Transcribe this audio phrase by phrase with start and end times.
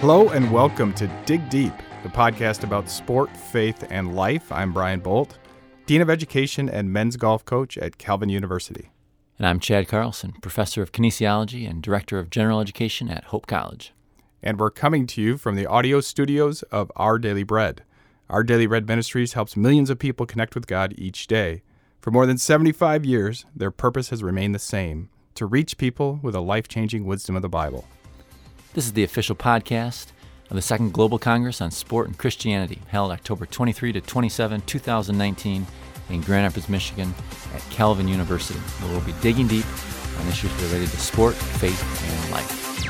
[0.00, 4.50] Hello and welcome to Dig Deep, the podcast about sport, faith, and life.
[4.50, 5.36] I'm Brian Bolt,
[5.84, 8.92] Dean of Education and men's golf coach at Calvin University.
[9.38, 13.92] And I'm Chad Carlson, professor of kinesiology and director of general education at Hope College.
[14.42, 17.82] And we're coming to you from the audio studios of Our Daily Bread.
[18.30, 21.62] Our Daily Bread Ministries helps millions of people connect with God each day.
[22.00, 26.34] For more than 75 years, their purpose has remained the same to reach people with
[26.34, 27.84] a life changing wisdom of the Bible.
[28.72, 30.12] This is the official podcast
[30.48, 35.66] of the Second Global Congress on Sport and Christianity, held October 23 to 27, 2019,
[36.08, 37.12] in Grand Rapids, Michigan,
[37.52, 39.66] at Calvin University, where we'll be digging deep
[40.20, 42.86] on issues related to sport, faith, and life.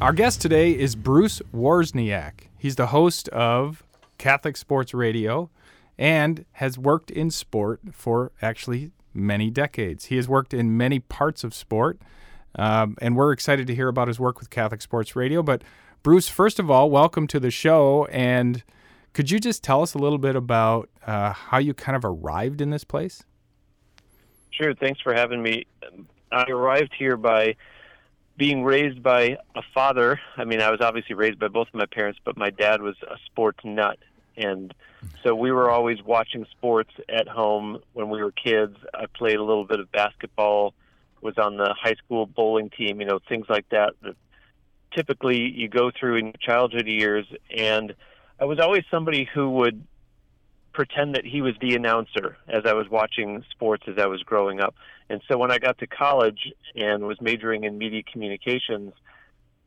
[0.00, 2.48] Our guest today is Bruce Wozniak.
[2.58, 3.84] He's the host of
[4.18, 5.48] Catholic Sports Radio
[5.96, 10.06] and has worked in sport for actually many decades.
[10.06, 12.00] He has worked in many parts of sport,
[12.56, 15.42] um, and we're excited to hear about his work with Catholic Sports Radio.
[15.42, 15.62] But,
[16.02, 18.06] Bruce, first of all, welcome to the show.
[18.06, 18.62] And
[19.12, 22.60] could you just tell us a little bit about uh, how you kind of arrived
[22.60, 23.22] in this place?
[24.50, 24.74] Sure.
[24.74, 25.66] Thanks for having me.
[26.30, 27.56] I arrived here by
[28.36, 30.20] being raised by a father.
[30.36, 32.96] I mean, I was obviously raised by both of my parents, but my dad was
[33.02, 33.98] a sports nut.
[34.36, 34.74] And
[35.22, 38.76] so we were always watching sports at home when we were kids.
[38.92, 40.74] I played a little bit of basketball,
[41.24, 44.14] was on the high school bowling team, you know, things like that that
[44.94, 47.26] typically you go through in childhood years.
[47.56, 47.94] And
[48.38, 49.84] I was always somebody who would
[50.72, 54.60] pretend that he was the announcer as I was watching sports as I was growing
[54.60, 54.74] up.
[55.08, 58.92] And so when I got to college and was majoring in media communications,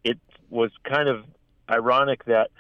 [0.04, 0.20] it
[0.50, 1.26] was kind of
[1.70, 2.52] ironic that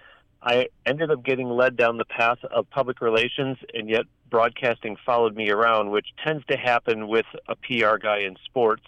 [0.41, 5.35] I ended up getting led down the path of public relations, and yet broadcasting followed
[5.35, 8.83] me around, which tends to happen with a PR guy in sports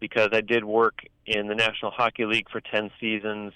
[0.00, 3.52] because I did work in the National Hockey League for 10 seasons.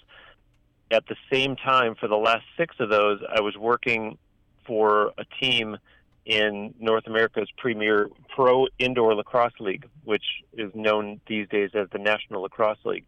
[0.91, 4.19] At the same time, for the last six of those, I was working
[4.67, 5.79] for a team
[6.25, 11.99] in North America's premier pro indoor lacrosse league, which is known these days as the
[11.99, 13.05] National Lacrosse League.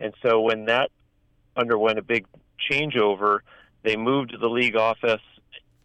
[0.00, 0.90] And so when that
[1.56, 2.26] underwent a big
[2.70, 3.40] changeover,
[3.82, 5.20] they moved the league office,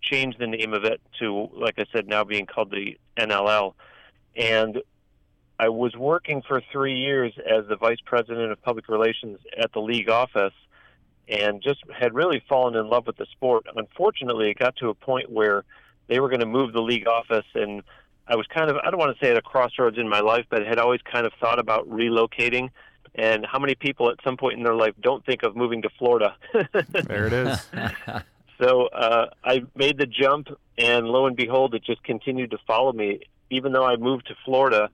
[0.01, 3.73] changed the name of it to, like I said, now being called the NLL.
[4.35, 4.81] And
[5.59, 9.79] I was working for three years as the vice president of public relations at the
[9.79, 10.53] league office
[11.28, 13.66] and just had really fallen in love with the sport.
[13.75, 15.63] Unfortunately, it got to a point where
[16.07, 17.84] they were going to move the league office and
[18.28, 20.45] I was kind of I don't want to say at a crossroads in my life,
[20.50, 22.69] but had always kind of thought about relocating.
[23.13, 25.90] And how many people at some point in their life don't think of moving to
[25.90, 26.35] Florida?
[26.73, 27.67] there it is.
[28.61, 32.94] so uh, I made the jump, and lo and behold, it just continued to follow
[32.94, 33.22] me.
[33.49, 34.89] Even though I moved to Florida,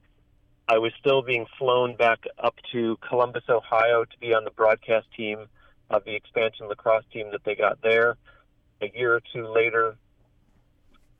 [0.66, 5.06] I was still being flown back up to Columbus, Ohio, to be on the broadcast
[5.16, 5.46] team
[5.90, 8.16] of the expansion lacrosse team that they got there.
[8.80, 9.96] A year or two later,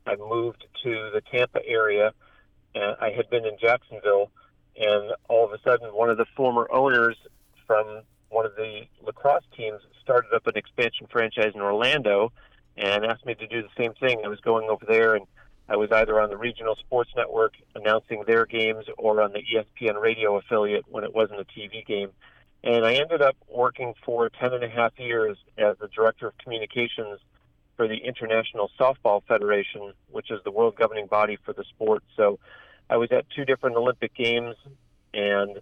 [0.05, 2.13] I moved to the Tampa area,
[2.75, 4.31] and I had been in Jacksonville,
[4.75, 7.17] and all of a sudden, one of the former owners
[7.67, 12.31] from one of the lacrosse teams started up an expansion franchise in Orlando,
[12.77, 14.21] and asked me to do the same thing.
[14.23, 15.25] I was going over there, and
[15.67, 20.01] I was either on the regional sports network announcing their games, or on the ESPN
[20.01, 22.09] radio affiliate when it wasn't a TV game.
[22.63, 26.37] And I ended up working for 10 and a half years as the director of
[26.37, 27.19] communications
[27.77, 32.03] for the International Softball Federation, which is the world governing body for the sport.
[32.17, 32.39] So
[32.89, 34.55] I was at two different Olympic Games,
[35.13, 35.59] and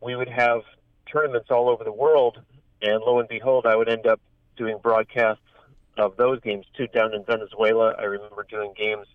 [0.00, 0.62] we would have
[1.12, 2.40] tournaments all over the world.
[2.80, 4.20] And lo and behold, I would end up
[4.56, 5.42] doing broadcasts
[5.96, 7.94] of those games too down in Venezuela.
[7.98, 9.06] I remember doing games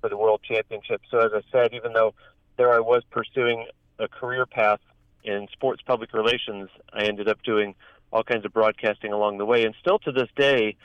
[0.00, 1.02] for the World Championship.
[1.10, 2.14] So as I said, even though
[2.56, 3.66] there I was pursuing
[3.98, 4.80] a career path
[5.24, 7.74] in sports public relations, I ended up doing
[8.12, 9.64] all kinds of broadcasting along the way.
[9.64, 10.76] And still to this day,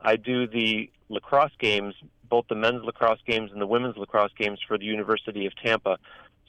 [0.00, 1.94] I do the lacrosse games,
[2.28, 5.98] both the men's lacrosse games and the women's lacrosse games for the University of Tampa.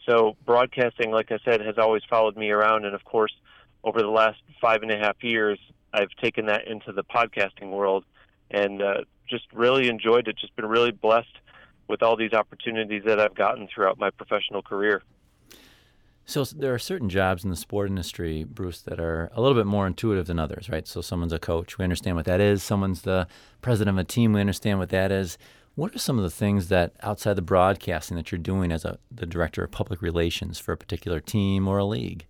[0.07, 3.33] So broadcasting, like I said, has always followed me around, and of course,
[3.87, 5.57] over the last five and a half years,
[5.93, 8.03] I've taken that into the podcasting world,
[8.51, 10.37] and uh, just really enjoyed it.
[10.37, 11.37] Just been really blessed
[11.87, 15.03] with all these opportunities that I've gotten throughout my professional career.
[16.25, 19.65] So there are certain jobs in the sport industry, Bruce, that are a little bit
[19.65, 20.85] more intuitive than others, right?
[20.85, 22.61] So someone's a coach, we understand what that is.
[22.61, 23.25] Someone's the
[23.61, 25.37] president of a team, we understand what that is.
[25.75, 28.99] What are some of the things that outside the broadcasting that you're doing as a
[29.09, 32.25] the director of public relations for a particular team or a league?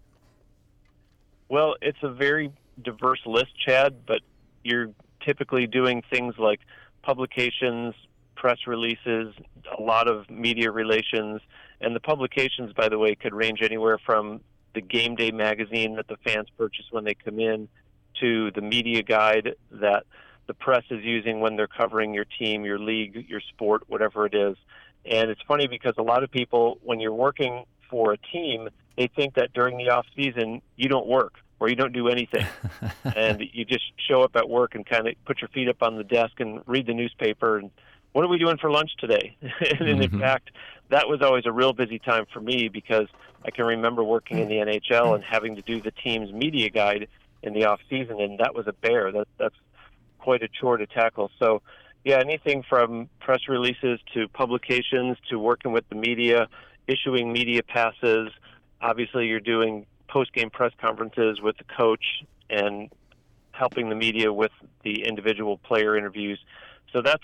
[1.49, 2.51] Well, it's a very
[2.81, 4.21] diverse list, Chad, but
[4.63, 4.89] you're
[5.25, 6.59] typically doing things like
[7.01, 7.95] publications,
[8.35, 9.33] press releases,
[9.77, 11.41] a lot of media relations,
[11.81, 14.41] and the publications, by the way, could range anywhere from
[14.73, 17.67] the game day magazine that the fans purchase when they come in
[18.19, 20.03] to the media guide that
[20.47, 24.33] the press is using when they're covering your team, your league, your sport, whatever it
[24.33, 24.55] is.
[25.05, 29.07] And it's funny because a lot of people, when you're working for a team, they
[29.07, 32.45] think that during the off season you don't work or you don't do anything,
[33.15, 35.97] and you just show up at work and kind of put your feet up on
[35.97, 37.71] the desk and read the newspaper and
[38.17, 39.35] what are we doing for lunch today?
[39.41, 40.01] and mm-hmm.
[40.01, 40.49] in fact,
[40.89, 43.07] that was always a real busy time for me because
[43.45, 47.09] I can remember working in the NHL and having to do the team's media guide
[47.44, 49.11] in the off season, and that was a bear.
[49.11, 49.55] That that's
[50.17, 51.29] quite a chore to tackle.
[51.38, 51.61] So,
[52.03, 56.47] yeah, anything from press releases to publications to working with the media,
[56.88, 58.29] issuing media passes.
[58.81, 62.89] Obviously, you're doing post game press conferences with the coach and
[63.51, 64.51] helping the media with
[64.83, 66.39] the individual player interviews.
[66.94, 67.24] So that's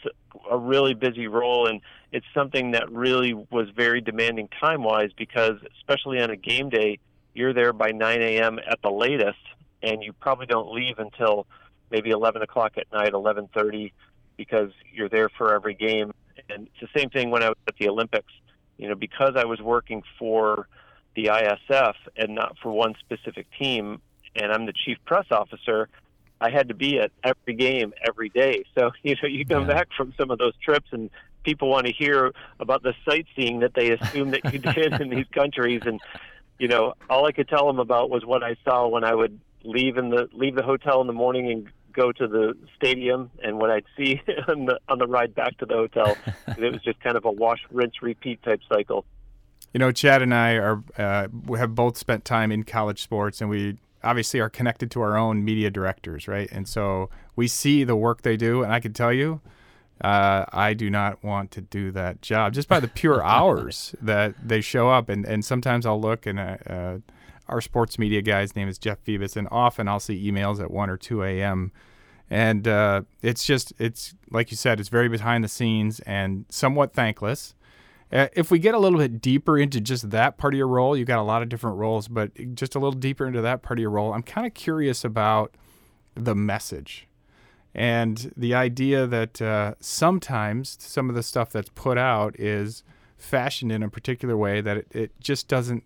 [0.49, 1.79] a really busy role, and
[2.11, 6.99] it's something that really was very demanding time wise because, especially on a game day,
[7.33, 8.59] you're there by 9 a.m.
[8.59, 9.39] at the latest,
[9.81, 11.47] and you probably don't leave until
[11.91, 13.93] maybe 11 o'clock at night, 11:30,
[14.35, 16.13] because you're there for every game.
[16.49, 18.33] And it's the same thing when I was at the Olympics.
[18.77, 20.67] You know, because I was working for
[21.15, 24.01] the ISF and not for one specific team,
[24.35, 25.89] and I'm the chief press officer.
[26.41, 28.65] I had to be at every game every day.
[28.77, 29.75] So you know, you come yeah.
[29.75, 31.09] back from some of those trips, and
[31.43, 35.27] people want to hear about the sightseeing that they assume that you did in these
[35.33, 35.99] countries, and
[36.59, 39.39] you know, all I could tell them about was what I saw when I would
[39.63, 43.59] leave in the leave the hotel in the morning and go to the stadium, and
[43.59, 46.17] what I'd see on the on the ride back to the hotel.
[46.47, 49.05] it was just kind of a wash, rinse, repeat type cycle.
[49.73, 53.41] You know, Chad and I are uh, we have both spent time in college sports,
[53.41, 56.49] and we obviously are connected to our own media directors, right?
[56.51, 59.41] And so we see the work they do, and I can tell you,
[60.01, 64.35] uh, I do not want to do that job just by the pure hours that
[64.45, 65.09] they show up.
[65.09, 66.97] And, and sometimes I'll look, and uh, uh,
[67.47, 70.89] our sports media guy's name is Jeff Phoebus, and often I'll see emails at 1
[70.89, 71.71] or 2 a.m.
[72.29, 76.93] And uh, it's just, it's like you said, it's very behind the scenes and somewhat
[76.93, 77.53] thankless.
[78.13, 80.95] Uh, if we get a little bit deeper into just that part of your role,
[80.95, 83.79] you've got a lot of different roles, but just a little deeper into that part
[83.79, 85.55] of your role, I'm kind of curious about
[86.13, 87.07] the message
[87.75, 92.83] and the idea that uh, sometimes some of the stuff that's put out is
[93.17, 95.83] fashioned in a particular way that it, it just doesn't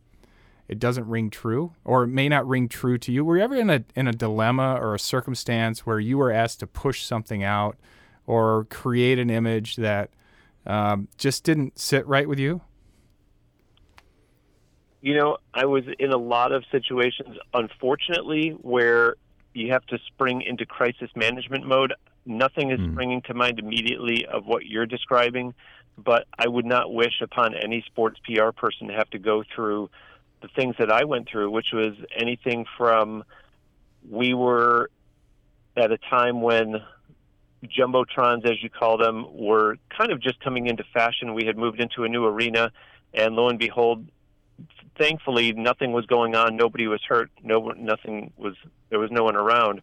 [0.68, 3.24] it doesn't ring true or it may not ring true to you.
[3.24, 6.60] Were you ever in a in a dilemma or a circumstance where you were asked
[6.60, 7.78] to push something out
[8.26, 10.10] or create an image that
[10.68, 12.62] um, just didn't sit right with you?
[15.02, 19.16] You know, I was in a lot of situations, unfortunately, where
[19.54, 21.94] you have to spring into crisis management mode.
[22.26, 22.92] Nothing is mm.
[22.92, 25.54] springing to mind immediately of what you're describing,
[25.98, 29.90] but I would not wish upon any sports PR person to have to go through
[30.42, 33.24] the things that I went through, which was anything from
[34.10, 34.90] we were
[35.76, 36.82] at a time when
[37.66, 41.34] jumbotrons, as you call them, were kind of just coming into fashion.
[41.34, 42.72] We had moved into a new arena,
[43.14, 44.08] and lo and behold,
[44.98, 46.56] thankfully, nothing was going on.
[46.56, 47.32] Nobody was hurt.
[47.44, 48.56] No, nothing was.
[48.90, 49.82] There was no one around,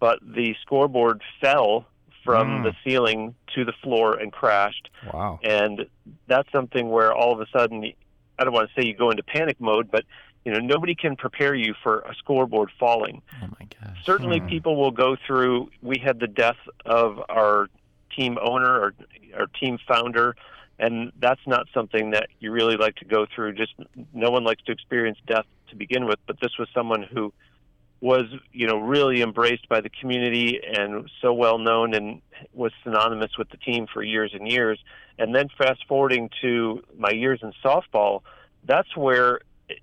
[0.00, 1.86] but the scoreboard fell
[2.24, 2.62] from mm.
[2.64, 4.88] the ceiling to the floor and crashed.
[5.12, 5.40] Wow!
[5.42, 5.86] And
[6.26, 7.92] that's something where all of a sudden,
[8.38, 10.04] I don't want to say you go into panic mode, but
[10.46, 13.20] you know, nobody can prepare you for a scoreboard falling.
[13.42, 13.98] Oh my gosh.
[14.04, 14.46] Certainly, hmm.
[14.46, 15.70] people will go through.
[15.82, 17.68] We had the death of our
[18.16, 18.94] team owner or
[19.36, 20.36] our team founder,
[20.78, 23.54] and that's not something that you really like to go through.
[23.54, 23.74] Just
[24.14, 27.32] no one likes to experience death to begin with, but this was someone who
[28.00, 32.22] was, you know, really embraced by the community and so well known and
[32.54, 34.78] was synonymous with the team for years and years.
[35.18, 38.20] And then fast forwarding to my years in softball,
[38.64, 39.40] that's where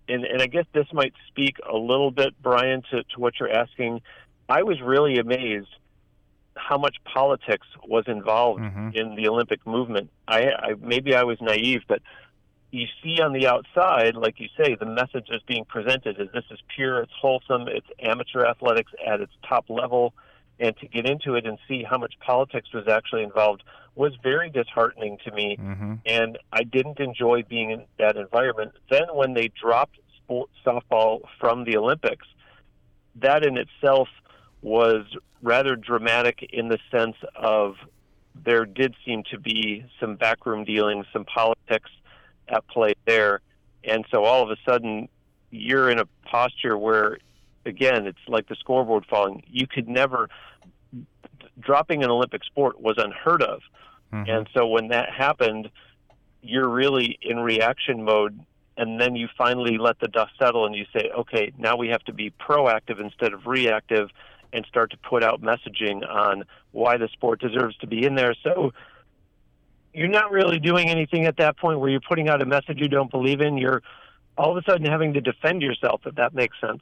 [0.08, 3.52] and, and I guess this might speak a little bit, Brian, to, to what you're
[3.52, 4.02] asking.
[4.50, 5.70] I was really amazed
[6.56, 8.90] how much politics was involved mm-hmm.
[8.94, 10.10] in the Olympic movement.
[10.28, 12.02] I, I maybe I was naive, but
[12.72, 16.46] you see on the outside, like you say, the message that's being presented is this
[16.52, 20.14] is pure, it's wholesome, it's amateur athletics at its top level,
[20.64, 23.64] and to get into it and see how much politics was actually involved
[23.96, 25.96] was very disheartening to me, mm-hmm.
[26.06, 28.72] and I didn't enjoy being in that environment.
[28.90, 32.26] Then, when they dropped sport, softball from the Olympics,
[33.16, 34.08] that in itself
[34.62, 35.06] was
[35.42, 37.76] rather dramatic in the sense of
[38.34, 41.92] there did seem to be some backroom dealings, some politics
[42.48, 43.42] at play there,
[43.84, 45.10] and so all of a sudden
[45.52, 47.20] you're in a posture where,
[47.66, 49.44] again, it's like the scoreboard falling.
[49.48, 50.30] You could never
[51.60, 53.62] dropping an Olympic sport was unheard of.
[54.12, 54.30] Mm-hmm.
[54.30, 55.70] And so when that happened,
[56.42, 58.40] you're really in reaction mode.
[58.76, 62.04] And then you finally let the dust settle and you say, okay, now we have
[62.06, 64.10] to be proactive instead of reactive
[64.52, 68.34] and start to put out messaging on why the sport deserves to be in there.
[68.44, 68.74] So
[69.94, 72.88] you're not really doing anything at that point where you're putting out a message you
[72.88, 73.58] don't believe in.
[73.58, 73.84] You're
[74.38, 76.82] all of a sudden having to defend yourself, if that makes sense.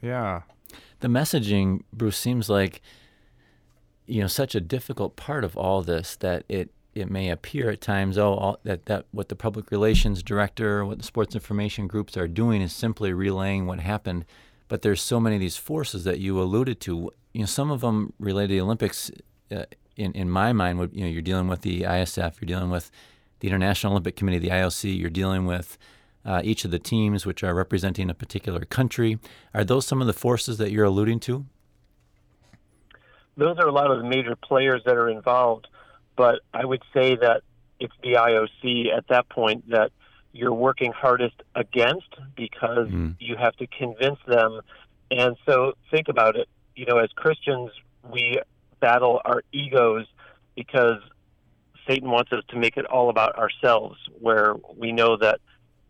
[0.00, 0.42] Yeah.
[1.00, 2.80] The messaging, Bruce, seems like
[4.08, 7.80] you know such a difficult part of all this that it it may appear at
[7.80, 12.16] times oh all, that that what the public relations director, what the sports information groups
[12.16, 14.24] are doing is simply relaying what happened,
[14.66, 17.12] but there's so many of these forces that you alluded to.
[17.34, 19.10] You know, some of them related to the Olympics.
[19.50, 19.64] Uh,
[19.96, 22.90] in in my mind, would you know you're dealing with the ISF, you're dealing with
[23.40, 25.78] the International Olympic Committee, the IOC, you're dealing with
[26.24, 29.18] uh, each of the teams which are representing a particular country.
[29.54, 31.46] Are those some of the forces that you're alluding to?
[33.38, 35.68] Those are a lot of the major players that are involved,
[36.16, 37.42] but I would say that
[37.78, 39.92] it's the IOC at that point that
[40.32, 43.14] you're working hardest against because mm.
[43.20, 44.60] you have to convince them.
[45.12, 46.48] And so think about it.
[46.74, 47.70] You know, as Christians,
[48.12, 48.40] we
[48.80, 50.06] battle our egos
[50.56, 51.00] because
[51.86, 55.40] Satan wants us to make it all about ourselves, where we know that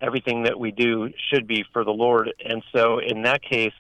[0.01, 2.33] everything that we do should be for the Lord.
[2.45, 3.73] And so in that case,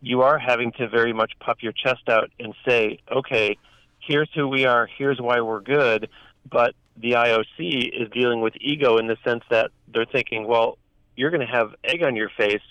[0.00, 3.56] you are having to very much puff your chest out and say, okay,
[4.00, 6.08] here's who we are, here's why we're good.
[6.50, 10.78] But the IOC is dealing with ego in the sense that they're thinking, well,
[11.16, 12.62] you're going to have egg on your face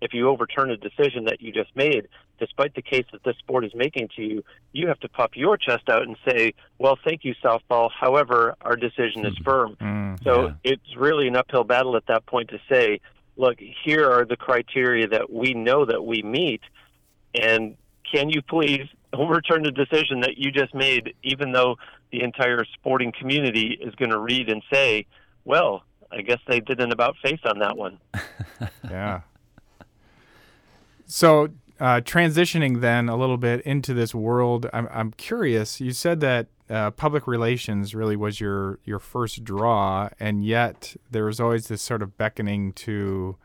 [0.00, 3.64] if you overturn a decision that you just made, despite the case that this sport
[3.64, 7.24] is making to you, you have to puff your chest out and say, well, thank
[7.24, 7.90] you, softball.
[7.90, 9.76] However, our decision is firm.
[9.80, 10.52] Mm, so yeah.
[10.64, 13.00] it's really an uphill battle at that point to say,
[13.36, 16.60] look, here are the criteria that we know that we meet,
[17.34, 17.76] and
[18.10, 21.76] can you please overturn the decision that you just made, even though
[22.10, 25.06] the entire sporting community is going to read and say,
[25.44, 27.98] well, I guess they did an about face on that one.
[28.84, 29.22] yeah.
[31.06, 31.48] So,
[31.84, 35.82] uh, transitioning then a little bit into this world, I'm, I'm curious.
[35.82, 41.26] You said that uh, public relations really was your your first draw, and yet there
[41.26, 43.36] was always this sort of beckoning to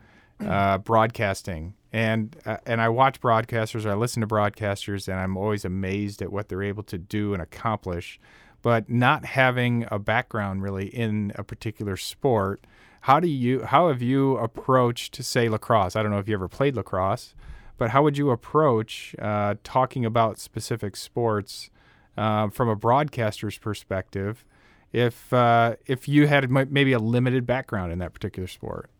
[0.42, 1.74] uh, broadcasting.
[1.92, 6.32] And uh, and I watch broadcasters, I listen to broadcasters, and I'm always amazed at
[6.32, 8.18] what they're able to do and accomplish.
[8.62, 12.66] But not having a background really in a particular sport,
[13.02, 15.94] how do you how have you approached say lacrosse?
[15.94, 17.34] I don't know if you ever played lacrosse,
[17.80, 21.70] but how would you approach uh, talking about specific sports
[22.14, 24.44] uh, from a broadcaster's perspective
[24.92, 28.90] if uh, if you had maybe a limited background in that particular sport?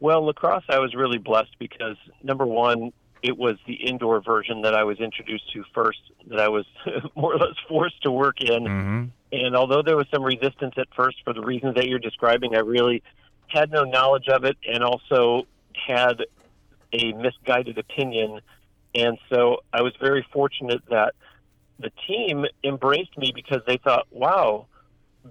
[0.00, 4.74] Well, lacrosse, I was really blessed because number one, it was the indoor version that
[4.74, 6.64] I was introduced to first, that I was
[7.14, 8.64] more or less forced to work in.
[8.64, 9.04] Mm-hmm.
[9.32, 12.60] And although there was some resistance at first for the reasons that you're describing, I
[12.60, 13.02] really
[13.48, 16.22] had no knowledge of it and also had
[16.94, 18.40] a misguided opinion.
[18.94, 21.14] And so I was very fortunate that
[21.78, 24.66] the team embraced me because they thought, wow,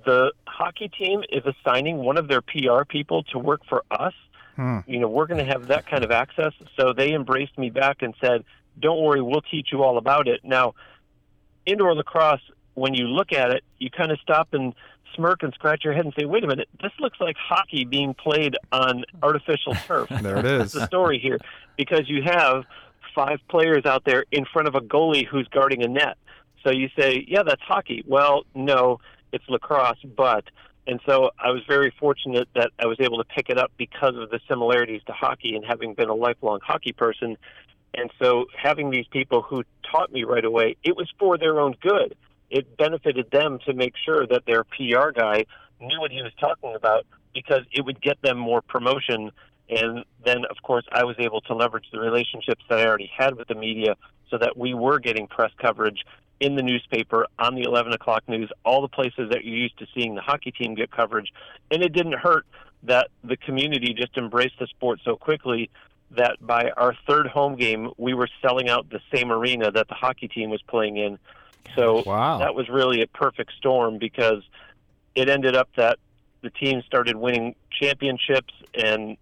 [0.05, 4.13] the hockey team is assigning one of their PR people to work for us.
[4.55, 4.79] Hmm.
[4.85, 6.53] You know, we're going to have that kind of access.
[6.77, 8.43] So they embraced me back and said,
[8.79, 10.41] don't worry, we'll teach you all about it.
[10.43, 10.73] Now,
[11.65, 12.41] indoor lacrosse,
[12.73, 14.73] when you look at it, you kind of stop and
[15.15, 18.13] smirk and scratch your head and say, "Wait a minute, this looks like hockey being
[18.13, 20.59] played on artificial turf." there it is.
[20.59, 21.39] That's the story here,
[21.77, 22.63] because you have
[23.15, 26.17] five players out there in front of a goalie who's guarding a net.
[26.63, 28.99] So you say, "Yeah, that's hockey." Well, no,
[29.31, 30.45] it's lacrosse, but
[30.85, 34.15] and so I was very fortunate that I was able to pick it up because
[34.15, 37.37] of the similarities to hockey and having been a lifelong hockey person.
[37.93, 41.75] And so having these people who taught me right away, it was for their own
[41.81, 42.15] good
[42.49, 45.45] it benefited them to make sure that their PR guy
[45.79, 49.31] knew what he was talking about because it would get them more promotion.
[49.69, 53.35] And then, of course, I was able to leverage the relationships that I already had
[53.35, 53.95] with the media
[54.29, 56.03] so that we were getting press coverage
[56.39, 59.87] in the newspaper, on the 11 o'clock news, all the places that you're used to
[59.95, 61.31] seeing the hockey team get coverage.
[61.71, 62.45] And it didn't hurt
[62.83, 65.69] that the community just embraced the sport so quickly
[66.11, 69.95] that by our third home game, we were selling out the same arena that the
[69.95, 71.17] hockey team was playing in.
[71.75, 72.39] So wow.
[72.39, 74.43] that was really a perfect storm because
[75.15, 75.99] it ended up that
[76.41, 79.17] the team started winning championships and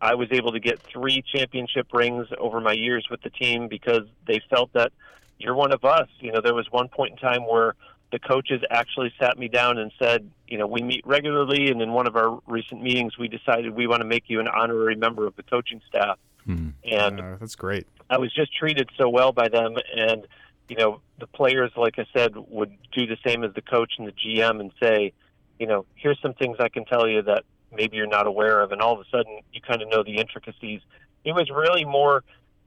[0.00, 4.02] I was able to get three championship rings over my years with the team because
[4.26, 4.92] they felt that
[5.38, 6.08] you're one of us.
[6.20, 7.74] You know, there was one point in time where
[8.10, 11.92] the coaches actually sat me down and said, you know, we meet regularly, and in
[11.92, 15.26] one of our recent meetings, we decided we want to make you an honorary member
[15.26, 16.18] of the coaching staff.
[16.44, 16.70] Hmm.
[16.84, 17.86] And uh, that's great.
[18.08, 20.26] I was just treated so well by them, and
[20.70, 24.06] you know, the players, like I said, would do the same as the coach and
[24.06, 25.12] the GM and say,
[25.58, 28.70] you know, here's some things I can tell you that maybe you're not aware of.
[28.70, 30.80] And all of a sudden, you kind of know the intricacies.
[31.24, 32.22] It was really more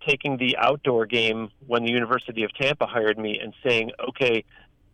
[0.06, 4.44] taking the outdoor game when the University of Tampa hired me and saying, okay,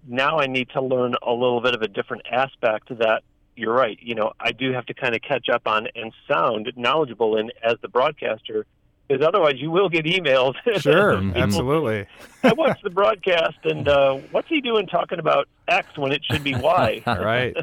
[0.08, 3.24] now I need to learn a little bit of a different aspect that
[3.56, 3.98] you're right.
[4.00, 7.50] You know, I do have to kind of catch up on and sound knowledgeable in
[7.64, 8.68] as the broadcaster,
[9.10, 10.54] because otherwise you will get emails.
[10.80, 12.06] Sure, absolutely.
[12.44, 16.44] I watched the broadcast, and uh, what's he doing talking about X when it should
[16.44, 17.04] be Y?
[17.08, 17.56] right.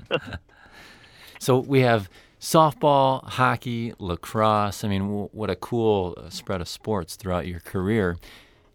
[1.38, 2.10] so we have
[2.40, 4.84] softball, hockey, lacrosse.
[4.84, 8.16] I mean, w- what a cool uh, spread of sports throughout your career.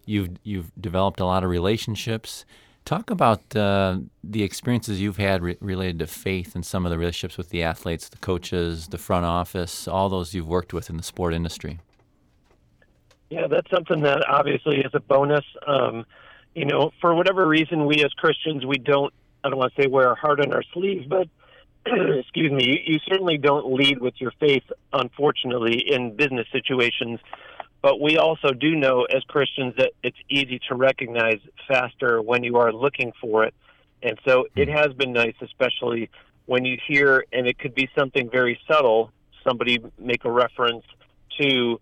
[0.06, 2.44] You've you've developed a lot of relationships.
[2.84, 6.98] Talk about uh, the experiences you've had re- related to faith and some of the
[6.98, 10.96] relationships with the athletes, the coaches, the front office, all those you've worked with in
[10.96, 11.78] the sport industry.
[13.32, 15.44] Yeah, that's something that obviously is a bonus.
[15.66, 16.04] Um,
[16.54, 19.10] you know, for whatever reason, we as Christians, we don't,
[19.42, 21.28] I don't want to say wear our heart on our sleeve, but
[21.86, 27.20] excuse me, you, you certainly don't lead with your faith, unfortunately, in business situations.
[27.80, 32.58] But we also do know as Christians that it's easy to recognize faster when you
[32.58, 33.54] are looking for it.
[34.02, 34.76] And so it hmm.
[34.76, 36.10] has been nice, especially
[36.44, 39.10] when you hear, and it could be something very subtle,
[39.42, 40.84] somebody make a reference
[41.40, 41.80] to,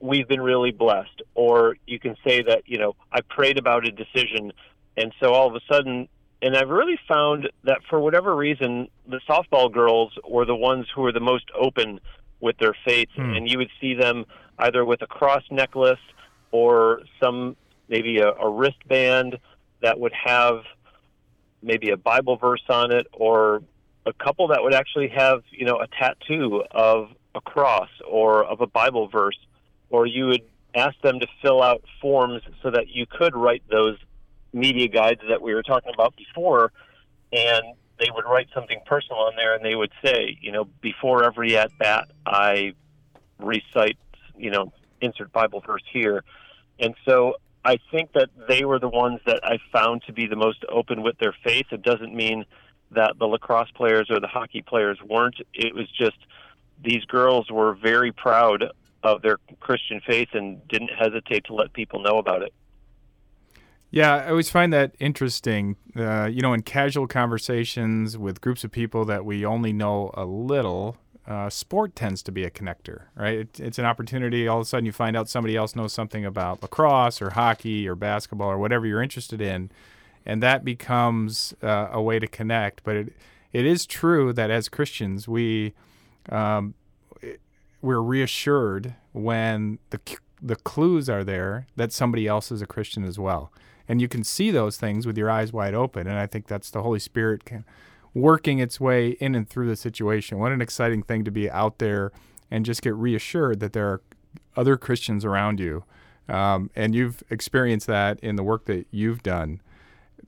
[0.00, 1.22] we've been really blessed.
[1.34, 4.52] Or you can say that, you know, I prayed about a decision.
[4.96, 6.08] And so all of a sudden,
[6.42, 11.02] and I've really found that for whatever reason, the softball girls were the ones who
[11.02, 12.00] were the most open
[12.40, 13.08] with their faith.
[13.16, 13.34] Hmm.
[13.34, 14.26] And you would see them
[14.58, 15.98] either with a cross necklace
[16.50, 17.56] or some
[17.88, 19.38] maybe a, a wristband
[19.82, 20.62] that would have
[21.62, 23.62] maybe a Bible verse on it, or
[24.06, 28.60] a couple that would actually have you know a tattoo of a cross or of
[28.60, 29.38] a Bible verse,
[29.90, 30.42] or you would
[30.74, 33.96] ask them to fill out forms so that you could write those
[34.52, 36.72] media guides that we were talking about before,
[37.32, 37.62] and
[37.98, 41.56] they would write something personal on there, and they would say, you know, before every
[41.56, 42.74] at bat, I
[43.38, 43.98] recite
[44.36, 46.24] you know, insert Bible verse here.
[46.78, 50.36] And so I think that they were the ones that I found to be the
[50.36, 51.66] most open with their faith.
[51.70, 52.44] It doesn't mean
[52.90, 55.36] that the lacrosse players or the hockey players weren't.
[55.52, 56.16] It was just
[56.82, 58.64] these girls were very proud
[59.04, 62.52] of their Christian faith and didn't hesitate to let people know about it.
[63.90, 65.76] Yeah, I always find that interesting.
[65.94, 70.24] Uh, you know, in casual conversations with groups of people that we only know a
[70.24, 73.38] little, uh, sport tends to be a connector, right?
[73.38, 74.48] It, it's an opportunity.
[74.48, 77.88] All of a sudden, you find out somebody else knows something about lacrosse or hockey
[77.88, 79.70] or basketball or whatever you're interested in,
[80.26, 82.82] and that becomes uh, a way to connect.
[82.82, 83.12] But it
[83.52, 85.72] it is true that as Christians, we
[86.30, 86.74] um,
[87.84, 90.00] we're reassured when the
[90.42, 93.52] the clues are there that somebody else is a Christian as well,
[93.86, 96.06] and you can see those things with your eyes wide open.
[96.06, 97.64] And I think that's the Holy Spirit can
[98.14, 100.38] working its way in and through the situation.
[100.38, 102.12] What an exciting thing to be out there
[102.50, 104.02] and just get reassured that there are
[104.56, 105.84] other Christians around you.
[106.28, 109.60] Um, and you've experienced that in the work that you've done.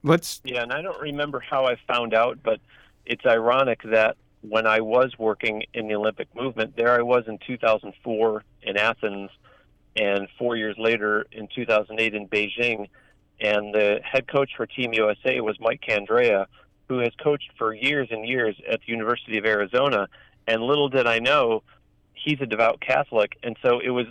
[0.02, 0.40] Let's.
[0.44, 2.60] Yeah, and I don't remember how I found out, but
[3.06, 4.16] it's ironic that
[4.48, 9.30] when I was working in the Olympic movement, there I was in 2004 in Athens,
[9.96, 12.88] and four years later in 2008 in Beijing.
[13.40, 16.46] And the head coach for Team USA was Mike Candrea,
[16.88, 20.08] who has coached for years and years at the University of Arizona.
[20.46, 21.62] And little did I know,
[22.14, 23.36] he's a devout Catholic.
[23.42, 24.06] And so it was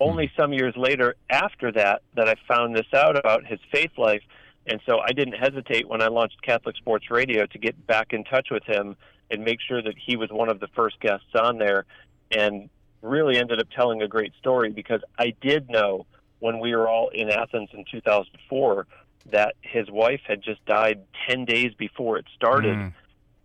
[0.00, 4.22] only some years later after that that I found this out about his faith life.
[4.66, 8.24] And so I didn't hesitate when I launched Catholic Sports Radio to get back in
[8.24, 8.96] touch with him
[9.30, 11.84] and make sure that he was one of the first guests on there.
[12.30, 12.68] And
[13.04, 16.06] really ended up telling a great story because I did know
[16.40, 18.86] when we were all in Athens in 2004
[19.30, 22.92] that his wife had just died 10 days before it started mm.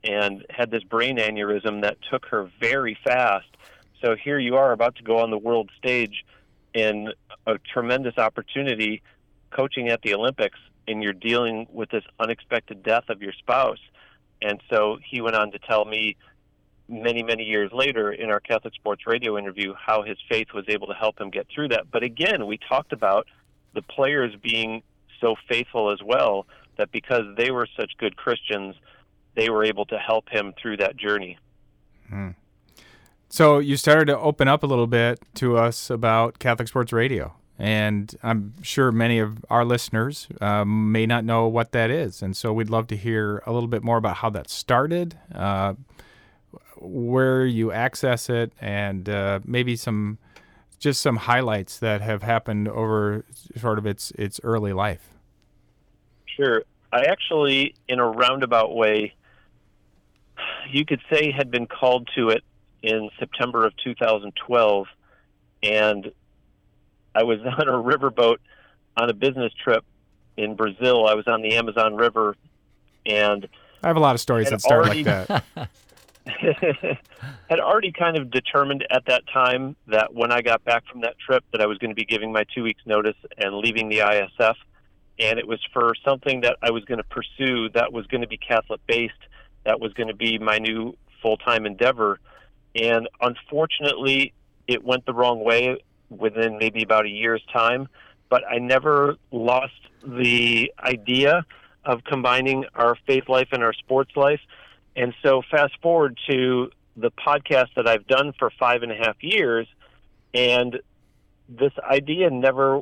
[0.04, 3.48] and had this brain aneurysm that took her very fast.
[4.02, 6.26] So here you are about to go on the world stage
[6.74, 7.12] in
[7.46, 9.02] a tremendous opportunity
[9.52, 13.80] coaching at the Olympics and you're dealing with this unexpected death of your spouse.
[14.42, 16.16] And so he went on to tell me
[16.88, 20.88] many, many years later in our Catholic Sports Radio interview how his faith was able
[20.88, 21.92] to help him get through that.
[21.92, 23.28] But again, we talked about
[23.74, 24.82] the players being
[25.22, 26.48] so faithful as well
[26.78, 28.76] that because they were such good Christians,
[29.36, 31.38] they were able to help him through that journey.
[32.10, 32.30] Hmm.
[33.30, 37.36] So you started to open up a little bit to us about Catholic Sports Radio.
[37.60, 42.22] And I'm sure many of our listeners uh, may not know what that is.
[42.22, 45.74] And so we'd love to hear a little bit more about how that started, uh,
[46.78, 50.20] where you access it, and uh, maybe some
[50.80, 53.26] just some highlights that have happened over
[53.58, 55.10] sort of its its early life.
[56.26, 56.64] Sure.
[56.94, 59.14] I actually, in a roundabout way,
[60.72, 62.44] you could say had been called to it
[62.82, 64.88] in September of 2012,
[65.62, 66.12] and
[67.20, 68.38] I was on a riverboat
[68.98, 69.84] on a business trip
[70.38, 71.06] in Brazil.
[71.08, 72.36] I was on the Amazon River,
[73.06, 73.48] and
[73.84, 75.44] I have a lot of stories that start already, like that.
[77.50, 81.16] had already kind of determined at that time that when I got back from that
[81.18, 84.00] trip that I was going to be giving my two weeks notice and leaving the
[84.00, 84.56] ISF,
[85.18, 88.28] and it was for something that I was going to pursue that was going to
[88.28, 89.14] be Catholic based,
[89.66, 92.20] that was going to be my new full time endeavor,
[92.76, 94.34] and unfortunately,
[94.68, 95.78] it went the wrong way
[96.10, 97.88] within maybe about a year's time.
[98.30, 99.74] But I never lost
[100.06, 101.46] the idea
[101.86, 104.42] of combining our faith life and our sports life.
[104.96, 109.16] And so, fast forward to the podcast that I've done for five and a half
[109.22, 109.68] years,
[110.34, 110.80] and
[111.48, 112.82] this idea never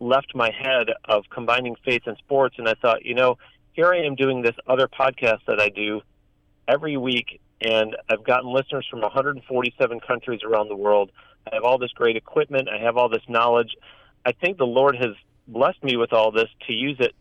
[0.00, 2.56] left my head of combining faith and sports.
[2.58, 3.38] And I thought, you know,
[3.72, 6.02] here I am doing this other podcast that I do
[6.68, 11.10] every week, and I've gotten listeners from 147 countries around the world.
[11.50, 13.76] I have all this great equipment, I have all this knowledge.
[14.24, 15.14] I think the Lord has
[15.46, 17.14] blessed me with all this to use it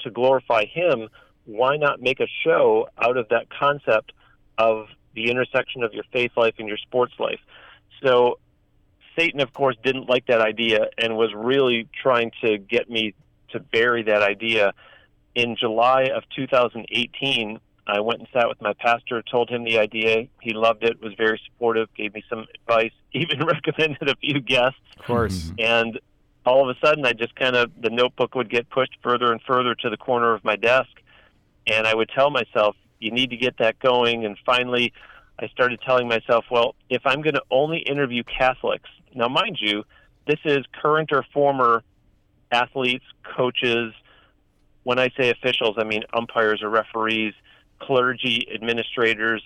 [0.00, 1.08] to glorify Him.
[1.44, 4.12] Why not make a show out of that concept
[4.58, 7.40] of the intersection of your faith life and your sports life?
[8.02, 8.38] So,
[9.18, 13.14] Satan, of course, didn't like that idea and was really trying to get me
[13.50, 14.72] to bury that idea.
[15.34, 20.28] In July of 2018, I went and sat with my pastor, told him the idea.
[20.42, 24.80] He loved it, was very supportive, gave me some advice, even recommended a few guests.
[24.98, 25.44] Of course.
[25.44, 25.54] Mm-hmm.
[25.60, 26.00] And
[26.44, 29.40] all of a sudden, I just kind of, the notebook would get pushed further and
[29.42, 30.90] further to the corner of my desk.
[31.66, 34.24] And I would tell myself, you need to get that going.
[34.24, 34.92] And finally,
[35.38, 39.84] I started telling myself, well, if I'm going to only interview Catholics, now, mind you,
[40.26, 41.82] this is current or former
[42.52, 43.04] athletes,
[43.36, 43.94] coaches.
[44.82, 47.34] When I say officials, I mean umpires or referees
[47.78, 49.42] clergy, administrators,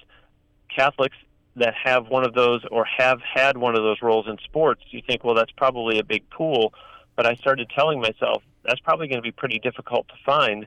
[0.75, 1.17] Catholics
[1.57, 5.03] that have one of those or have had one of those roles in sports, you
[5.07, 6.73] think, well, that's probably a big pool.
[7.15, 10.67] But I started telling myself that's probably going to be pretty difficult to find,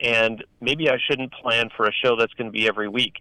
[0.00, 3.20] and maybe I shouldn't plan for a show that's going to be every week.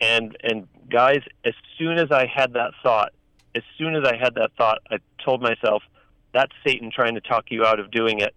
[0.00, 3.12] And and guys, as soon as I had that thought,
[3.54, 5.82] as soon as I had that thought, I told myself,
[6.32, 8.34] that's Satan trying to talk you out of doing it.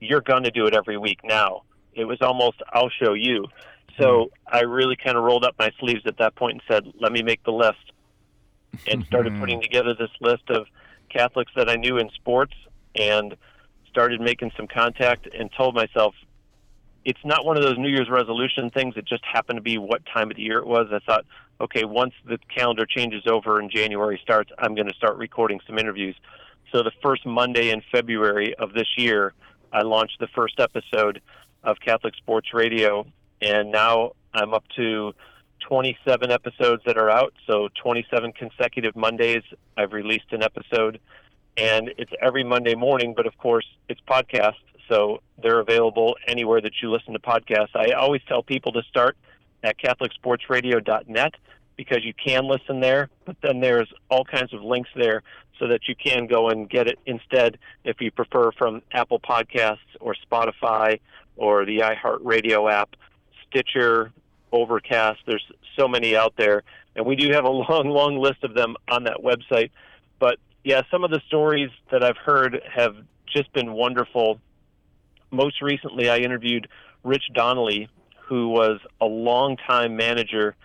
[0.00, 1.62] You're going to do it every week now.
[1.92, 3.46] It was almost, I'll show you.
[3.98, 7.12] So I really kind of rolled up my sleeves at that point and said, let
[7.12, 7.78] me make the list.
[8.86, 9.40] And started mm-hmm.
[9.40, 10.66] putting together this list of
[11.08, 12.52] Catholics that I knew in sports
[12.94, 13.36] and
[13.88, 16.14] started making some contact and told myself,
[17.04, 18.94] it's not one of those New Year's resolution things.
[18.96, 20.88] It just happened to be what time of the year it was.
[20.92, 21.24] I thought,
[21.60, 25.78] okay, once the calendar changes over and January starts, I'm going to start recording some
[25.78, 26.16] interviews.
[26.72, 29.32] So the first Monday in February of this year,
[29.72, 31.22] I launched the first episode
[31.62, 33.06] of Catholic Sports Radio
[33.40, 35.12] and now I'm up to
[35.60, 37.32] 27 episodes that are out.
[37.46, 39.42] So 27 consecutive Mondays,
[39.76, 41.00] I've released an episode,
[41.56, 43.14] and it's every Monday morning.
[43.16, 44.54] But of course, it's podcast,
[44.88, 47.74] so they're available anywhere that you listen to podcasts.
[47.74, 49.16] I always tell people to start
[49.62, 51.34] at CatholicSportsRadio.net
[51.76, 55.22] because you can listen there, but then there's all kinds of links there
[55.58, 59.78] so that you can go and get it instead if you prefer from Apple Podcasts
[60.00, 61.00] or Spotify
[61.36, 62.96] or the iHeartRadio app.
[63.50, 64.12] Stitcher,
[64.52, 65.20] Overcast.
[65.26, 65.44] There's
[65.78, 66.62] so many out there,
[66.94, 69.70] and we do have a long, long list of them on that website.
[70.18, 74.40] But yeah, some of the stories that I've heard have just been wonderful.
[75.30, 76.68] Most recently, I interviewed
[77.02, 77.88] Rich Donnelly,
[78.26, 80.56] who was a longtime manager.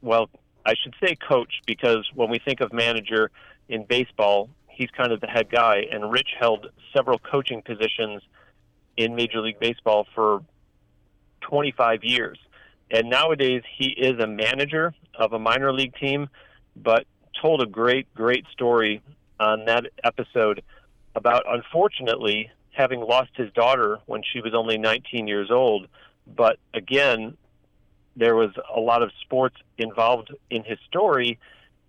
[0.00, 0.30] Well,
[0.64, 3.30] I should say coach because when we think of manager
[3.68, 5.84] in baseball, he's kind of the head guy.
[5.90, 8.22] And Rich held several coaching positions
[8.96, 10.42] in Major League Baseball for
[11.42, 12.38] 25 years.
[12.90, 16.28] And nowadays, he is a manager of a minor league team,
[16.76, 17.06] but
[17.40, 19.02] told a great, great story
[19.40, 20.62] on that episode
[21.14, 25.88] about, unfortunately, having lost his daughter when she was only 19 years old.
[26.26, 27.36] But again,
[28.16, 31.38] there was a lot of sports involved in his story,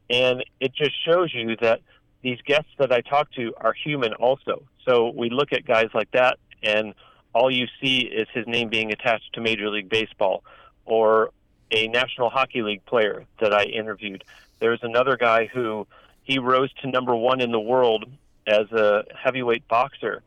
[0.10, 1.82] and it just shows you that
[2.22, 4.64] these guests that I talk to are human also.
[4.88, 6.94] So we look at guys like that and
[7.34, 10.44] all you see is his name being attached to Major League Baseball
[10.86, 11.32] or
[11.72, 14.24] a National Hockey League player that I interviewed.
[14.60, 15.88] There's another guy who
[16.24, 18.06] he rose to number one in the world
[18.48, 20.22] as a heavyweight boxer.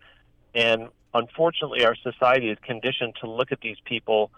[0.55, 4.31] And unfortunately, our society is conditioned to look at these people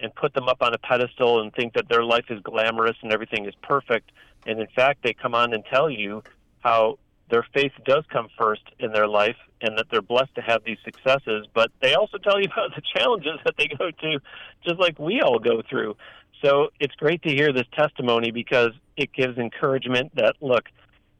[0.00, 3.12] and put them up on a pedestal and think that their life is glamorous and
[3.12, 4.10] everything is perfect.
[4.46, 6.22] And in fact, they come on and tell you
[6.60, 6.98] how
[7.30, 10.78] their faith does come first in their life and that they're blessed to have these
[10.84, 14.20] successes, but they also tell you about the challenges that they go to,
[14.64, 15.96] just like we all go through.
[16.44, 20.64] So it's great to hear this testimony because it gives encouragement that, look,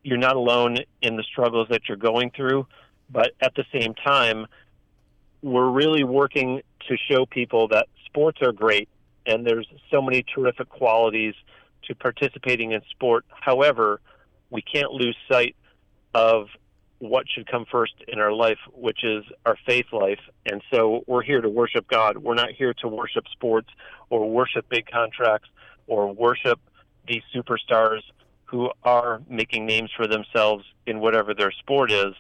[0.05, 2.67] you're not alone in the struggles that you're going through,
[3.11, 4.47] but at the same time,
[5.43, 8.89] we're really working to show people that sports are great
[9.27, 11.35] and there's so many terrific qualities
[11.85, 13.25] to participating in sport.
[13.29, 14.01] However,
[14.51, 15.55] we can't lose sight
[16.15, 16.49] of
[16.99, 20.21] what should come first in our life, which is our faith life.
[20.47, 22.19] And so we're here to worship God.
[22.19, 23.69] We're not here to worship sports
[24.11, 25.49] or worship big contracts
[25.87, 26.59] or worship
[27.07, 28.01] these superstars
[28.47, 32.15] who are making names for themselves in whatever their sport is.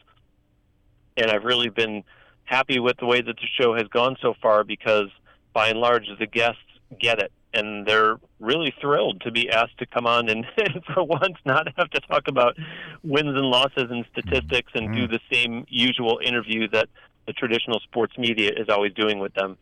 [1.16, 2.04] And I've really been
[2.44, 5.08] happy with the way that the show has gone so far because
[5.52, 6.60] by and large the guests
[6.98, 11.02] get it and they're really thrilled to be asked to come on and, and, for
[11.02, 12.56] once not have to talk about
[13.02, 15.06] wins and losses and statistics and mm-hmm.
[15.06, 16.88] do the same usual interview that
[17.26, 19.56] the traditional sports media is always doing with them.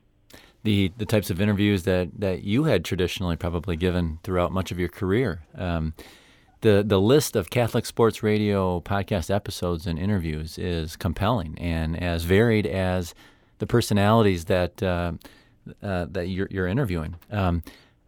[0.63, 4.79] The the types of interviews that, that you had traditionally probably given throughout much of
[4.79, 5.43] your career.
[5.55, 5.95] Um,
[6.63, 12.25] the the list of Catholic Sports Radio podcast episodes and interviews is compelling and as
[12.25, 13.15] varied as
[13.59, 15.13] the personalities that uh,
[15.83, 17.17] uh, that you're, you're interviewing.
[17.31, 17.63] Um,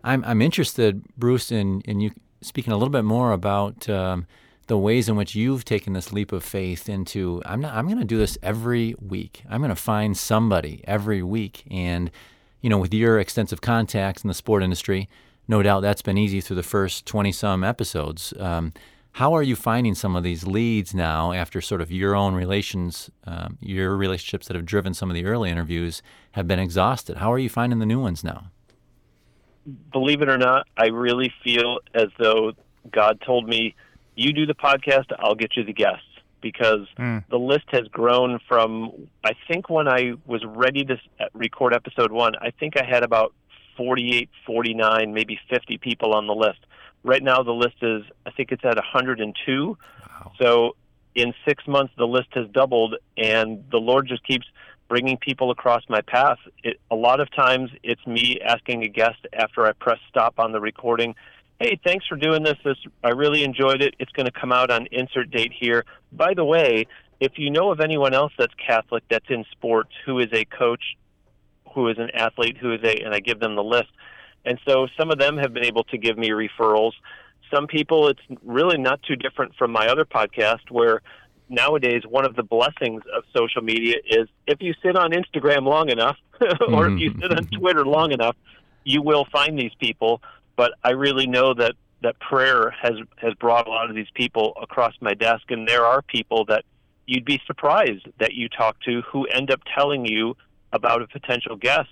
[0.05, 4.27] I'm, I'm interested, Bruce, in, in you speaking a little bit more about um,
[4.69, 7.99] the ways in which you've taken this leap of faith into I'm not I'm going
[7.99, 9.43] to do this every week.
[9.49, 12.11] I'm going to find somebody every week, and
[12.61, 15.09] you know, with your extensive contacts in the sport industry,
[15.47, 18.35] no doubt that's been easy through the first 20 some episodes.
[18.39, 18.73] Um,
[19.19, 23.11] how are you finding some of these leads now after sort of your own relations,
[23.25, 26.03] um, your relationships that have driven some of the early interviews
[26.33, 27.17] have been exhausted?
[27.17, 28.53] How are you finding the new ones now?
[29.91, 32.53] Believe it or not, I really feel as though
[32.93, 33.75] God told me,
[34.15, 36.05] you do the podcast, I'll get you the guests.
[36.41, 37.25] Because mm.
[37.29, 40.97] the list has grown from, I think when I was ready to
[41.35, 43.35] record episode one, I think I had about
[43.77, 46.61] 48, 49, maybe 50 people on the list
[47.05, 49.79] Right now, the list is, I think it's at 102.
[50.09, 50.33] Wow.
[50.41, 50.77] So
[51.15, 54.47] in six months, the list has doubled, and the Lord just keeps
[54.89, 56.39] bringing people across my path.
[56.63, 60.53] It, a lot of times, it's me asking a guest after I press stop on
[60.53, 61.15] the recording,
[61.61, 62.57] "Hey, thanks for doing this.
[62.65, 63.95] This I really enjoyed it.
[63.99, 65.85] It's going to come out on insert date here.
[66.13, 66.87] By the way,
[67.21, 70.97] if you know of anyone else that's Catholic that's in sports who is a coach,
[71.75, 73.91] who is an athlete, who is a, and I give them the list."
[74.49, 76.93] And so some of them have been able to give me referrals.
[77.53, 81.03] Some people, it's really not too different from my other podcast where
[81.51, 85.91] nowadays one of the blessings of social media is if you sit on Instagram long
[85.91, 86.17] enough
[86.69, 87.61] or if you sit on mm-hmm.
[87.61, 88.37] Twitter long enough,
[88.85, 90.23] you will find these people.
[90.57, 94.55] But I really know that that prayer has has brought a lot of these people
[94.63, 96.65] across my desk, and there are people that
[97.07, 100.37] you'd be surprised that you talk to who end up telling you
[100.73, 101.91] about a potential guest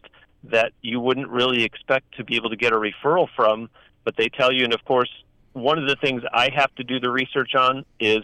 [0.50, 3.68] that you wouldn't really expect to be able to get a referral from,
[4.04, 4.64] but they tell you.
[4.64, 5.10] And of course,
[5.52, 8.18] one of the things I have to do the research on is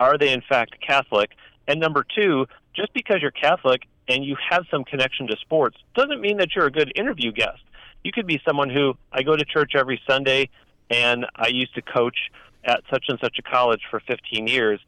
[0.00, 1.30] are they in fact Catholic?
[1.66, 6.20] And number two, just because you're Catholic and you have some connection to sports doesn't
[6.20, 7.60] mean that you're a good interview guest.
[8.04, 10.48] You could be someone who I go to church every Sunday
[10.90, 12.16] and I used to coach
[12.64, 14.80] at such and such a college for 15 years,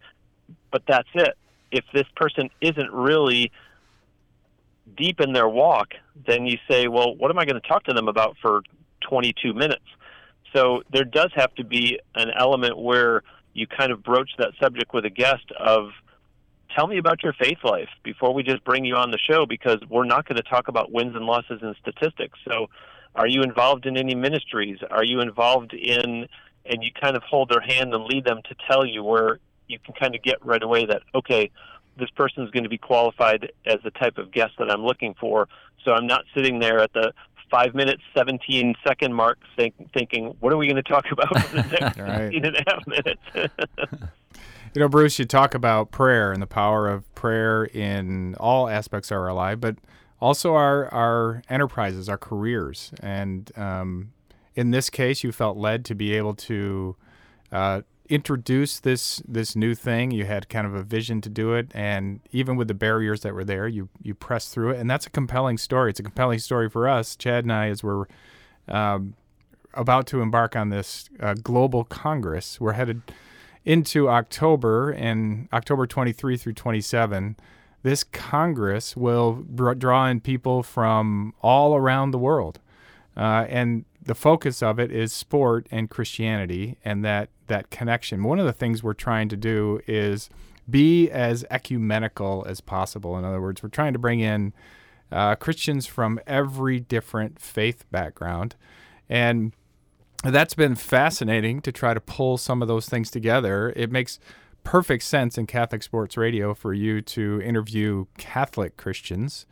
[0.70, 1.36] but that's it.
[1.70, 3.52] If this person isn't really
[4.96, 5.94] deep in their walk,
[6.26, 8.62] then you say, well, what am I going to talk to them about for
[9.08, 9.84] 22 minutes?
[10.54, 13.22] So there does have to be an element where
[13.52, 15.90] you kind of broach that subject with a guest of
[16.74, 19.78] tell me about your faith life before we just bring you on the show because
[19.88, 22.38] we're not going to talk about wins and losses and statistics.
[22.48, 22.68] So
[23.14, 24.78] are you involved in any ministries?
[24.90, 26.26] Are you involved in
[26.64, 29.78] and you kind of hold their hand and lead them to tell you where you
[29.78, 31.50] can kind of get right away that okay,
[32.00, 35.14] this person is going to be qualified as the type of guest that I'm looking
[35.20, 35.48] for.
[35.84, 37.12] So I'm not sitting there at the
[37.50, 41.56] five minutes, 17 second mark think, thinking, what are we going to talk about for
[41.56, 42.32] the next right.
[42.32, 43.22] 15 and a half minutes?
[44.74, 49.10] you know, Bruce, you talk about prayer and the power of prayer in all aspects
[49.10, 49.76] of our life, but
[50.20, 52.92] also our, our enterprises, our careers.
[53.00, 54.12] And um,
[54.54, 56.96] in this case, you felt led to be able to
[57.50, 60.10] uh, introduce this this new thing.
[60.10, 63.32] You had kind of a vision to do it, and even with the barriers that
[63.32, 65.90] were there, you you pressed through it, and that's a compelling story.
[65.90, 68.06] It's a compelling story for us, Chad and I, as we're
[68.68, 69.14] um,
[69.72, 72.60] about to embark on this uh, global congress.
[72.60, 73.02] We're headed
[73.64, 77.36] into October, and October 23 through 27.
[77.82, 82.58] This congress will draw in people from all around the world.
[83.16, 88.22] Uh, and the focus of it is sport and Christianity and that that connection.
[88.22, 90.30] One of the things we're trying to do is
[90.68, 93.18] be as ecumenical as possible.
[93.18, 94.52] In other words, we're trying to bring in
[95.10, 98.54] uh, Christians from every different faith background,
[99.08, 99.52] and
[100.22, 103.72] that's been fascinating to try to pull some of those things together.
[103.74, 104.20] It makes
[104.62, 109.46] perfect sense in Catholic Sports Radio for you to interview Catholic Christians,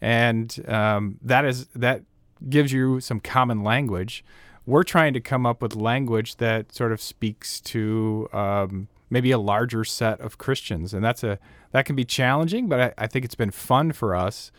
[0.00, 2.02] and um, that is that
[2.48, 4.24] gives you some common language.
[4.66, 9.38] We're trying to come up with language that sort of speaks to um, maybe a
[9.38, 11.38] larger set of Christians, and that's a
[11.72, 14.52] that can be challenging, but I, I think it's been fun for us.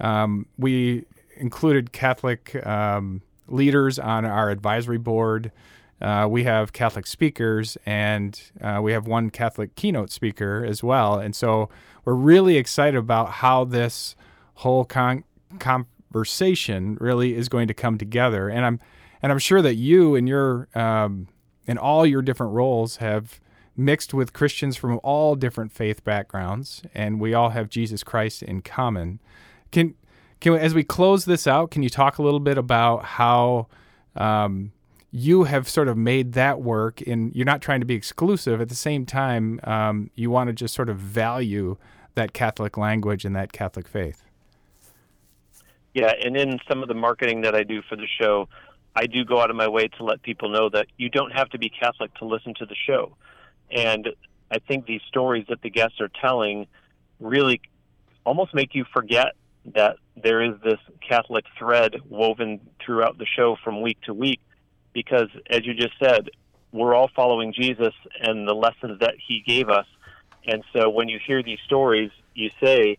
[0.00, 1.04] Um, we
[1.36, 5.50] included Catholic um, leaders on our advisory board.
[6.00, 11.18] Uh, we have Catholic speakers, and uh, we have one Catholic keynote speaker as well.
[11.18, 11.68] And so
[12.04, 14.14] we're really excited about how this
[14.56, 15.24] whole con-
[16.18, 18.48] conversation really is going to come together.
[18.48, 18.80] And I'm
[19.22, 21.28] and I'm sure that you and your um,
[21.66, 23.40] in all your different roles have
[23.76, 28.62] mixed with Christians from all different faith backgrounds, and we all have Jesus Christ in
[28.62, 29.20] common.
[29.70, 29.94] Can
[30.40, 33.68] can we, as we close this out, can you talk a little bit about how
[34.16, 34.72] um,
[35.10, 38.68] you have sort of made that work and you're not trying to be exclusive at
[38.68, 41.76] the same time um, you want to just sort of value
[42.14, 44.27] that catholic language and that catholic faith
[45.94, 48.48] yeah and in some of the marketing that i do for the show
[48.94, 51.48] i do go out of my way to let people know that you don't have
[51.50, 53.16] to be catholic to listen to the show
[53.70, 54.08] and
[54.50, 56.66] i think these stories that the guests are telling
[57.20, 57.60] really
[58.24, 59.32] almost make you forget
[59.74, 64.40] that there is this catholic thread woven throughout the show from week to week
[64.98, 66.28] because, as you just said,
[66.72, 69.86] we're all following Jesus and the lessons that he gave us.
[70.44, 72.98] And so when you hear these stories, you say,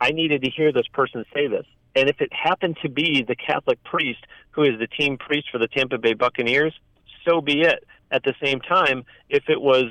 [0.00, 1.66] I needed to hear this person say this.
[1.94, 5.58] And if it happened to be the Catholic priest who is the team priest for
[5.58, 6.78] the Tampa Bay Buccaneers,
[7.26, 7.84] so be it.
[8.10, 9.86] At the same time, if it was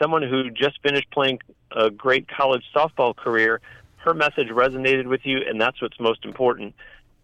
[0.00, 3.60] someone who just finished playing a great college softball career,
[3.98, 6.74] her message resonated with you, and that's what's most important.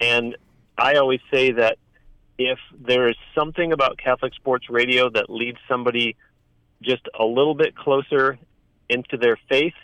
[0.01, 0.37] And
[0.77, 1.79] I always say that
[2.39, 6.17] if there is something about Catholic sports radio that leads somebody
[6.83, 8.39] just a little bit closer
[8.89, 9.75] into their faith,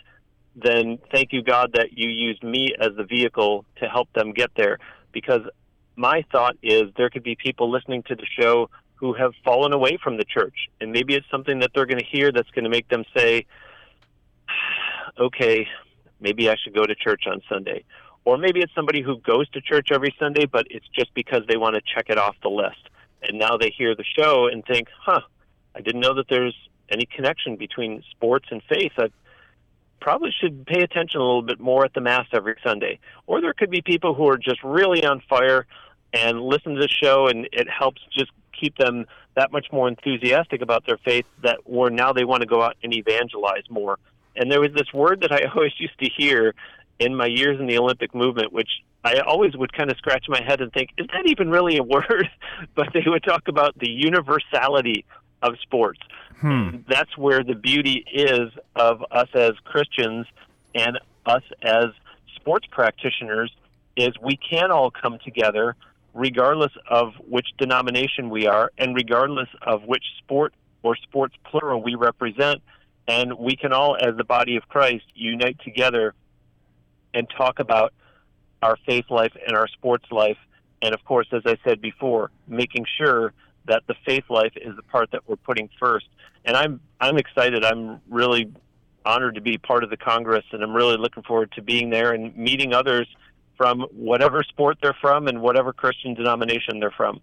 [0.55, 4.51] then thank you, God, that you used me as the vehicle to help them get
[4.55, 4.79] there.
[5.11, 5.41] Because
[5.95, 9.97] my thought is there could be people listening to the show who have fallen away
[10.01, 10.69] from the church.
[10.79, 13.45] And maybe it's something that they're going to hear that's going to make them say,
[15.19, 15.67] okay,
[16.19, 17.83] maybe I should go to church on Sunday.
[18.25, 21.57] Or maybe it's somebody who goes to church every Sunday, but it's just because they
[21.57, 22.89] want to check it off the list.
[23.23, 25.21] And now they hear the show and think, huh,
[25.75, 26.55] I didn't know that there's
[26.91, 28.91] any connection between sports and faith.
[28.97, 29.09] I
[30.01, 32.99] probably should pay attention a little bit more at the Mass every Sunday.
[33.27, 35.65] Or there could be people who are just really on fire
[36.13, 40.61] and listen to the show, and it helps just keep them that much more enthusiastic
[40.61, 43.97] about their faith that or now they want to go out and evangelize more.
[44.35, 46.53] And there was this word that I always used to hear
[46.99, 48.69] in my years in the Olympic movement, which
[49.03, 51.83] I always would kind of scratch my head and think, is that even really a
[51.95, 52.29] word?
[52.75, 55.05] but they would talk about the universality
[55.41, 55.99] of sports.
[56.39, 56.77] Hmm.
[56.87, 60.25] That's where the beauty is of us as Christians
[60.73, 61.85] and us as
[62.35, 63.51] sports practitioners
[63.95, 65.75] is we can all come together
[66.13, 71.95] regardless of which denomination we are and regardless of which sport or sports plural we
[71.95, 72.61] represent
[73.07, 76.13] and we can all as the body of Christ unite together
[77.13, 77.93] and talk about
[78.61, 80.37] our faith life and our sports life.
[80.81, 83.33] And of course, as I said before, making sure
[83.65, 86.07] that the faith life is the part that we're putting first.
[86.45, 87.63] And I'm I'm excited.
[87.63, 88.51] I'm really
[89.05, 92.13] honored to be part of the Congress, and I'm really looking forward to being there
[92.13, 93.07] and meeting others
[93.57, 97.21] from whatever sport they're from and whatever Christian denomination they're from.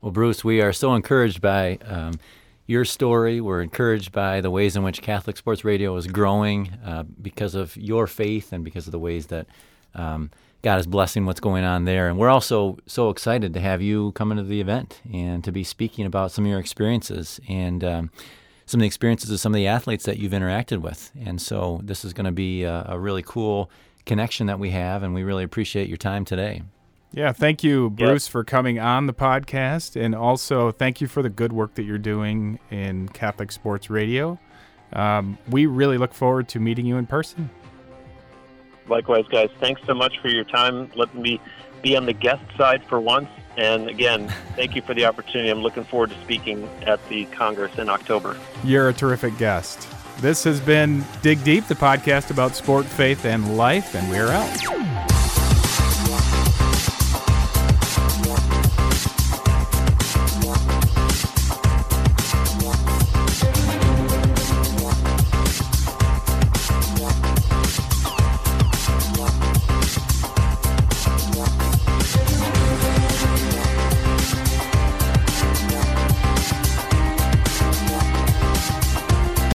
[0.00, 2.18] Well, Bruce, we are so encouraged by um,
[2.66, 3.40] your story.
[3.40, 7.76] We're encouraged by the ways in which Catholic Sports Radio is growing uh, because of
[7.76, 9.46] your faith and because of the ways that
[9.94, 10.30] um,
[10.62, 12.08] God is blessing what's going on there.
[12.08, 15.64] And we're also so excited to have you come into the event and to be
[15.64, 18.10] speaking about some of your experiences and um,
[18.64, 21.10] some of the experiences of some of the athletes that you've interacted with.
[21.20, 23.70] And so this is going to be a, a really cool
[24.06, 26.62] connection that we have, and we really appreciate your time today.
[27.12, 28.32] Yeah, thank you, Bruce, yep.
[28.32, 30.00] for coming on the podcast.
[30.00, 34.38] And also, thank you for the good work that you're doing in Catholic Sports Radio.
[34.92, 37.50] Um, we really look forward to meeting you in person.
[38.88, 39.50] Likewise, guys.
[39.60, 40.90] Thanks so much for your time.
[40.94, 41.40] Let me
[41.82, 43.28] be on the guest side for once.
[43.56, 45.50] And again, thank you for the opportunity.
[45.50, 48.38] I'm looking forward to speaking at the Congress in October.
[48.64, 49.88] You're a terrific guest.
[50.20, 55.11] This has been Dig Deep, the podcast about sport, faith, and life, and we're out.